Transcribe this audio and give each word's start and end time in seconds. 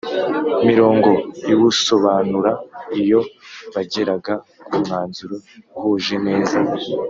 mirongo 0.69 1.09
iwusobanura 1.53 2.51
Iyo 3.01 3.19
bageraga 3.73 4.33
ku 4.67 4.75
mwanzuro 4.83 5.35
uhuje 5.77 6.15
neza 6.27 6.57